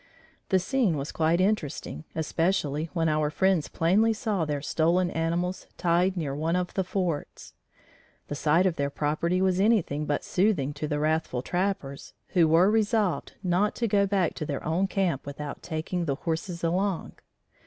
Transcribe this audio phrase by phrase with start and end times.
[0.49, 6.17] The scene was quite interesting, especially when our friends plainly saw their stolen animals tied
[6.17, 7.53] near one of the forts.
[8.27, 12.71] The sight of their property was anything but soothing to the wrathful trappers, who were
[12.71, 17.11] resolved not to go back to their own camp without taking the horses along.